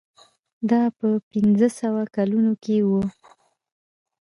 دا 0.69 0.81
په 0.97 1.07
پنځه 1.31 1.67
سوه 1.79 2.01
کلونو 2.15 2.53
کې 2.63 2.77
و. 2.87 2.89